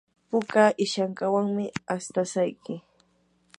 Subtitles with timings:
[0.29, 1.65] puka ishankawanmi
[1.95, 2.75] astashayki.